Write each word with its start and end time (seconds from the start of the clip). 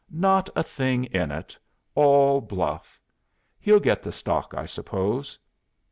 Not 0.09 0.49
a 0.55 0.63
thing 0.63 1.03
in 1.03 1.29
it! 1.29 1.55
All 1.93 2.41
bluff. 2.41 2.99
He'll 3.59 3.79
get 3.79 4.01
the 4.01 4.11
stock, 4.11 4.51
I 4.57 4.65
suppose. 4.65 5.37